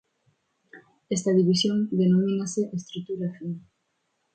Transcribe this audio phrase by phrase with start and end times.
[1.15, 3.61] Esta división denomínase estrutura fina.